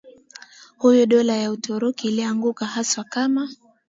huyu 0.77 1.05
Dola 1.05 1.33
ya 1.35 1.51
Uturuki 1.51 2.07
ilianguka 2.07 2.65
haswa 2.65 3.03
kama 3.03 3.49